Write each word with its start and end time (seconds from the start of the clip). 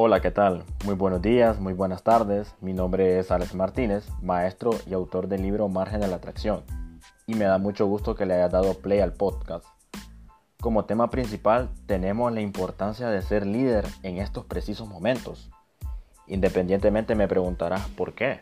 Hola, 0.00 0.20
¿qué 0.20 0.30
tal? 0.30 0.62
Muy 0.84 0.94
buenos 0.94 1.20
días, 1.22 1.58
muy 1.58 1.72
buenas 1.72 2.04
tardes. 2.04 2.54
Mi 2.60 2.72
nombre 2.72 3.18
es 3.18 3.32
Alex 3.32 3.56
Martínez, 3.56 4.08
maestro 4.22 4.70
y 4.86 4.94
autor 4.94 5.26
del 5.26 5.42
libro 5.42 5.68
Margen 5.68 6.00
de 6.00 6.06
la 6.06 6.14
Atracción, 6.14 6.62
y 7.26 7.34
me 7.34 7.46
da 7.46 7.58
mucho 7.58 7.84
gusto 7.84 8.14
que 8.14 8.24
le 8.24 8.34
haya 8.34 8.48
dado 8.48 8.74
play 8.74 9.00
al 9.00 9.14
podcast. 9.14 9.64
Como 10.60 10.84
tema 10.84 11.10
principal 11.10 11.70
tenemos 11.86 12.32
la 12.32 12.40
importancia 12.40 13.10
de 13.10 13.22
ser 13.22 13.44
líder 13.44 13.88
en 14.04 14.18
estos 14.18 14.44
precisos 14.44 14.86
momentos. 14.86 15.50
Independientemente 16.28 17.16
me 17.16 17.26
preguntarás 17.26 17.88
por 17.88 18.14
qué. 18.14 18.38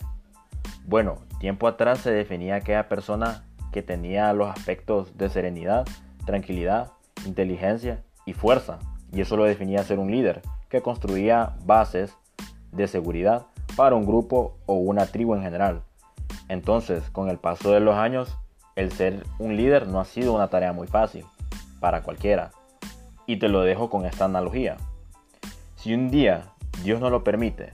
Bueno, 0.85 1.21
tiempo 1.41 1.69
atrás 1.69 2.01
se 2.01 2.11
definía 2.11 2.57
aquella 2.57 2.87
persona 2.91 3.47
que 3.73 3.81
tenía 3.81 4.31
los 4.35 4.51
aspectos 4.51 5.17
de 5.17 5.31
serenidad, 5.31 5.87
tranquilidad, 6.27 6.93
inteligencia 7.25 8.05
y 8.27 8.35
fuerza, 8.35 8.79
y 9.11 9.23
eso 9.23 9.39
lo 9.39 9.45
definía 9.45 9.83
ser 9.85 9.99
un 9.99 10.11
líder 10.11 10.43
que 10.69 10.83
construía 10.83 11.55
bases 11.65 12.15
de 12.73 12.89
seguridad 12.89 13.47
para 13.77 13.95
un 13.95 14.07
grupo 14.07 14.57
o 14.67 14.75
una 14.75 15.07
tribu 15.07 15.35
en 15.35 15.43
general. 15.43 15.83
Entonces, 16.49 17.11
con 17.11 17.29
el 17.29 17.39
paso 17.39 17.71
de 17.71 17.81
los 17.81 17.97
años, 17.97 18.37
el 18.77 18.93
ser 18.93 19.27
un 19.39 19.57
líder 19.57 19.89
no 19.89 20.01
ha 20.01 20.05
sido 20.05 20.35
una 20.35 20.49
tarea 20.49 20.73
muy 20.73 20.87
fácil 20.87 21.25
para 21.81 22.03
cualquiera. 22.03 22.53
Y 23.27 23.39
te 23.39 23.49
lo 23.49 23.63
dejo 23.63 23.91
con 23.91 24.07
esta 24.07 24.27
analogía. 24.27 24.77
Si 25.77 25.95
un 25.95 26.11
día, 26.11 26.53
Dios 26.83 27.01
no 27.01 27.11
lo 27.11 27.25
permite, 27.25 27.73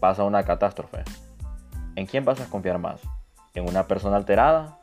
pasa 0.00 0.24
una 0.24 0.44
catástrofe, 0.44 1.04
¿en 1.96 2.06
quién 2.06 2.24
vas 2.24 2.40
a 2.40 2.48
confiar 2.48 2.78
más? 2.78 3.00
¿En 3.54 3.68
una 3.68 3.86
persona 3.86 4.16
alterada 4.16 4.78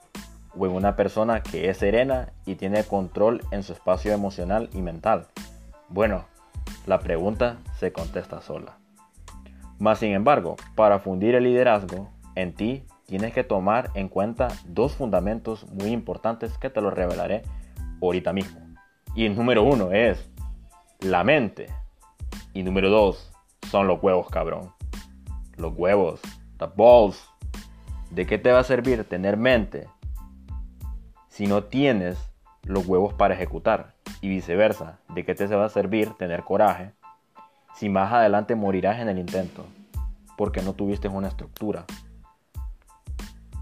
o 0.58 0.66
en 0.66 0.72
una 0.72 0.96
persona 0.96 1.42
que 1.42 1.70
es 1.70 1.78
serena 1.78 2.30
y 2.46 2.56
tiene 2.56 2.84
control 2.84 3.42
en 3.52 3.64
su 3.64 3.74
espacio 3.74 4.14
emocional 4.14 4.70
y 4.74 4.82
mental? 4.82 5.28
Bueno, 5.90 6.26
la 6.86 7.00
pregunta 7.00 7.58
se 7.78 7.92
contesta 7.92 8.42
sola. 8.42 8.78
Más 9.80 10.00
sin 10.00 10.14
embargo, 10.14 10.56
para 10.76 11.00
fundir 11.00 11.36
el 11.36 11.44
liderazgo 11.44 12.10
en 12.36 12.54
ti, 12.54 12.84
tienes 13.06 13.34
que 13.34 13.44
tomar 13.44 13.92
en 13.94 14.08
cuenta 14.08 14.48
dos 14.66 14.96
fundamentos 14.96 15.66
muy 15.72 15.92
importantes 15.92 16.58
que 16.58 16.70
te 16.70 16.82
los 16.82 16.94
revelaré 16.94 17.44
ahorita 18.02 18.34
mismo. 18.34 18.62
Y 19.16 19.26
el 19.26 19.36
número 19.36 19.64
uno 19.64 19.92
es 19.92 20.30
la 21.00 21.24
mente. 21.24 21.68
Y 22.54 22.64
número 22.64 22.90
dos 22.90 23.32
son 23.70 23.88
los 23.88 24.02
huevos, 24.02 24.30
cabrón. 24.30 24.72
Los 25.58 25.74
huevos, 25.76 26.22
the 26.58 26.68
balls. 26.76 27.30
¿De 28.12 28.26
qué 28.26 28.38
te 28.38 28.52
va 28.52 28.60
a 28.60 28.64
servir 28.64 29.04
tener 29.06 29.36
mente 29.38 29.88
si 31.28 31.48
no 31.48 31.64
tienes 31.64 32.18
los 32.64 32.86
huevos 32.86 33.14
para 33.14 33.34
ejecutar? 33.34 33.95
Y 34.22 34.30
viceversa, 34.30 35.00
¿de 35.10 35.26
qué 35.26 35.36
te 35.36 35.48
va 35.48 35.66
a 35.66 35.70
servir 35.70 36.14
tener 36.14 36.44
coraje 36.44 36.94
si 37.76 37.90
más 37.90 38.12
adelante 38.14 38.56
morirás 38.56 39.00
en 39.00 39.10
el 39.10 39.20
intento? 39.20 39.66
Porque 40.38 40.62
no 40.62 40.74
tuviste 40.74 41.08
una 41.08 41.28
estructura. 41.28 41.86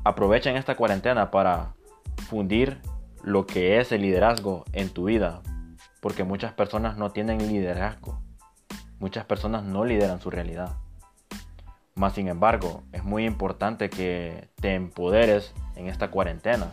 Aprovecha 0.03 0.49
en 0.49 0.57
esta 0.57 0.75
cuarentena 0.75 1.31
para 1.31 1.73
fundir 2.27 2.79
lo 3.23 3.45
que 3.45 3.79
es 3.79 3.91
el 3.91 4.01
liderazgo 4.01 4.65
en 4.73 4.89
tu 4.89 5.05
vida, 5.05 5.41
porque 6.01 6.23
muchas 6.23 6.53
personas 6.53 6.97
no 6.97 7.11
tienen 7.11 7.47
liderazgo. 7.47 8.19
Muchas 8.99 9.25
personas 9.25 9.63
no 9.63 9.85
lideran 9.85 10.19
su 10.19 10.29
realidad. 10.29 10.77
Más 11.95 12.13
sin 12.13 12.27
embargo, 12.27 12.83
es 12.91 13.03
muy 13.03 13.25
importante 13.25 13.89
que 13.89 14.49
te 14.59 14.73
empoderes 14.73 15.53
en 15.75 15.87
esta 15.87 16.09
cuarentena. 16.09 16.67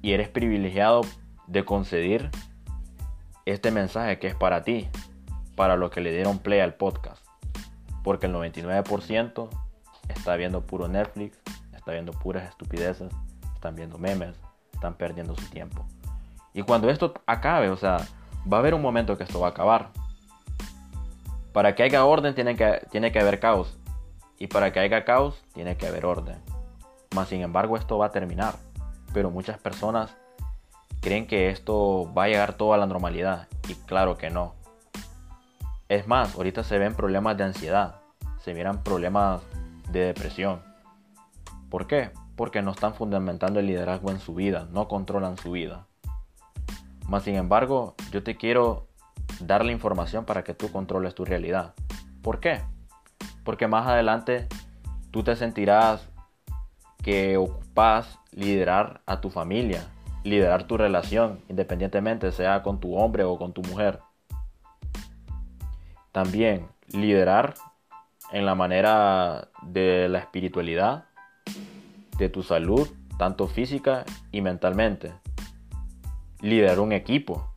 Y 0.00 0.12
eres 0.12 0.28
privilegiado 0.28 1.02
de 1.46 1.64
conceder 1.64 2.30
este 3.44 3.70
mensaje 3.70 4.18
que 4.18 4.28
es 4.28 4.34
para 4.34 4.62
ti, 4.62 4.88
para 5.56 5.76
los 5.76 5.90
que 5.90 6.00
le 6.00 6.12
dieron 6.12 6.38
play 6.38 6.60
al 6.60 6.74
podcast. 6.74 7.24
Porque 8.02 8.26
el 8.26 8.34
99% 8.34 9.48
está 10.08 10.36
viendo 10.36 10.66
puro 10.66 10.88
Netflix, 10.88 11.38
está 11.74 11.92
viendo 11.92 12.12
puras 12.12 12.48
estupideces, 12.48 13.12
están 13.54 13.74
viendo 13.74 13.98
memes, 13.98 14.36
están 14.72 14.94
perdiendo 14.94 15.36
su 15.36 15.46
tiempo. 15.46 15.86
Y 16.54 16.62
cuando 16.62 16.90
esto 16.90 17.14
acabe, 17.26 17.70
o 17.70 17.76
sea, 17.76 17.98
va 18.50 18.58
a 18.58 18.60
haber 18.60 18.74
un 18.74 18.82
momento 18.82 19.16
que 19.16 19.24
esto 19.24 19.40
va 19.40 19.48
a 19.48 19.50
acabar. 19.50 19.90
Para 21.52 21.74
que 21.74 21.82
haya 21.82 22.04
orden 22.04 22.34
tiene 22.34 22.56
que, 22.56 22.86
tiene 22.90 23.12
que 23.12 23.20
haber 23.20 23.40
caos. 23.40 23.78
Y 24.38 24.48
para 24.48 24.72
que 24.72 24.80
haya 24.80 25.04
caos 25.04 25.42
tiene 25.54 25.76
que 25.76 25.86
haber 25.86 26.04
orden. 26.04 26.36
Más 27.14 27.28
sin 27.28 27.42
embargo 27.42 27.76
esto 27.76 27.98
va 27.98 28.06
a 28.06 28.10
terminar. 28.10 28.54
Pero 29.12 29.30
muchas 29.30 29.58
personas 29.58 30.16
creen 31.02 31.26
que 31.26 31.50
esto 31.50 32.10
va 32.16 32.24
a 32.24 32.28
llegar 32.28 32.54
todo 32.54 32.72
a 32.72 32.78
la 32.78 32.86
normalidad 32.86 33.48
y 33.68 33.74
claro 33.74 34.16
que 34.16 34.30
no. 34.30 34.54
Es 35.88 36.06
más, 36.06 36.36
ahorita 36.36 36.62
se 36.62 36.78
ven 36.78 36.94
problemas 36.94 37.36
de 37.36 37.44
ansiedad, 37.44 37.96
se 38.38 38.54
miran 38.54 38.82
problemas 38.82 39.42
de 39.90 40.06
depresión. 40.06 40.62
¿Por 41.68 41.88
qué? 41.88 42.12
Porque 42.36 42.62
no 42.62 42.70
están 42.70 42.94
fundamentando 42.94 43.58
el 43.58 43.66
liderazgo 43.66 44.10
en 44.10 44.20
su 44.20 44.34
vida, 44.34 44.68
no 44.70 44.86
controlan 44.88 45.36
su 45.36 45.50
vida. 45.50 45.86
Más 47.08 47.24
sin 47.24 47.34
embargo, 47.34 47.94
yo 48.12 48.22
te 48.22 48.36
quiero 48.36 48.86
dar 49.40 49.64
la 49.64 49.72
información 49.72 50.24
para 50.24 50.44
que 50.44 50.54
tú 50.54 50.70
controles 50.70 51.16
tu 51.16 51.24
realidad. 51.24 51.74
¿Por 52.22 52.38
qué? 52.38 52.62
Porque 53.44 53.66
más 53.66 53.88
adelante 53.88 54.46
tú 55.10 55.24
te 55.24 55.34
sentirás 55.34 56.08
que 57.02 57.36
ocupas 57.36 58.20
liderar 58.30 59.02
a 59.04 59.20
tu 59.20 59.30
familia, 59.30 59.84
liderar 60.24 60.64
tu 60.64 60.76
relación, 60.76 61.40
independientemente 61.48 62.32
sea 62.32 62.62
con 62.62 62.80
tu 62.80 62.96
hombre 62.96 63.24
o 63.24 63.38
con 63.38 63.52
tu 63.52 63.62
mujer. 63.62 64.00
También 66.12 66.68
liderar 66.88 67.54
en 68.30 68.46
la 68.46 68.54
manera 68.54 69.48
de 69.62 70.08
la 70.08 70.18
espiritualidad, 70.18 71.04
de 72.18 72.28
tu 72.28 72.42
salud, 72.42 72.88
tanto 73.18 73.48
física 73.48 74.04
y 74.30 74.40
mentalmente. 74.40 75.12
Liderar 76.40 76.80
un 76.80 76.92
equipo. 76.92 77.48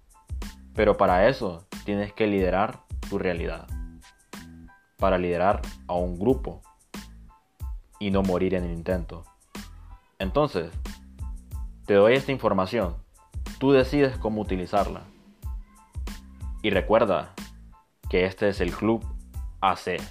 Pero 0.73 0.97
para 0.97 1.27
eso 1.27 1.65
tienes 1.85 2.13
que 2.13 2.27
liderar 2.27 2.79
tu 3.09 3.17
realidad. 3.17 3.67
Para 4.97 5.17
liderar 5.17 5.61
a 5.87 5.93
un 5.93 6.19
grupo 6.19 6.61
y 7.99 8.11
no 8.11 8.23
morir 8.23 8.53
en 8.55 8.65
el 8.65 8.71
intento. 8.71 9.23
Entonces, 10.19 10.71
te 11.85 11.94
doy 11.94 12.16
esta 12.16 12.31
información. 12.31 12.96
Tú 13.59 13.72
decides 13.72 14.18
cómo 14.18 14.41
utilizarla. 14.41 15.03
Y 16.62 16.72
recuerda 16.72 17.34
que 18.09 18.25
este 18.25 18.50
es 18.50 18.59
el 18.59 18.72
Club 18.72 19.06
AC. 19.62 20.01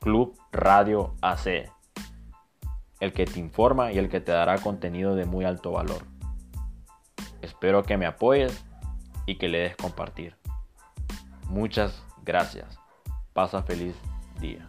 Club 0.00 0.36
Radio 0.50 1.14
AC. 1.22 1.70
El 2.98 3.12
que 3.12 3.24
te 3.24 3.38
informa 3.38 3.92
y 3.92 3.98
el 3.98 4.08
que 4.08 4.20
te 4.20 4.32
dará 4.32 4.58
contenido 4.58 5.14
de 5.14 5.24
muy 5.24 5.44
alto 5.44 5.70
valor. 5.72 6.02
Espero 7.40 7.82
que 7.84 7.96
me 7.96 8.06
apoyes 8.06 8.64
y 9.26 9.36
que 9.36 9.48
le 9.48 9.58
des 9.58 9.76
compartir. 9.76 10.36
Muchas 11.48 12.04
gracias. 12.24 12.78
Pasa 13.32 13.62
feliz 13.62 13.94
día. 14.40 14.66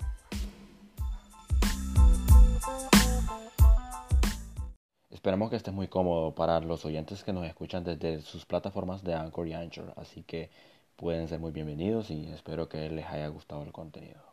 Esperamos 5.23 5.49
que 5.49 5.55
esté 5.55 5.71
muy 5.71 5.87
cómodo 5.87 6.35
para 6.35 6.59
los 6.59 6.83
oyentes 6.83 7.23
que 7.23 7.31
nos 7.31 7.45
escuchan 7.45 7.85
desde 7.85 8.19
sus 8.19 8.45
plataformas 8.45 9.05
de 9.05 9.13
Anchor 9.13 9.47
y 9.47 9.53
Anchor, 9.53 9.93
así 9.95 10.21
que 10.23 10.49
pueden 10.97 11.29
ser 11.29 11.39
muy 11.39 11.53
bienvenidos 11.53 12.11
y 12.11 12.25
espero 12.27 12.67
que 12.67 12.89
les 12.89 13.05
haya 13.05 13.29
gustado 13.29 13.63
el 13.63 13.71
contenido. 13.71 14.32